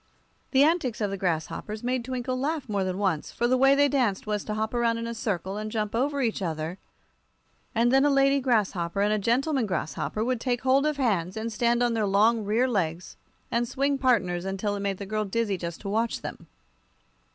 [0.49, 3.87] The antics of the grasshoppers made Twinkle laugh more than once, for the way they
[3.87, 6.79] danced was to hop around in a circle, and jump over each other,
[7.75, 11.53] and then a lady grasshopper and a gentleman grasshopper would take hold of hands and
[11.53, 13.15] stand on their long rear legs
[13.51, 16.47] and swing partners until it made the girl dizzy just to watch them.